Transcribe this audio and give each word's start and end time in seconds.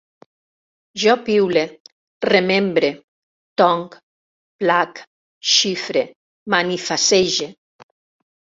Jo 1.03 1.11
piule, 1.27 1.61
remembre, 2.33 2.89
tonc, 3.63 3.99
plac, 4.65 5.05
xifre, 5.53 6.05
manifassege 6.59 7.53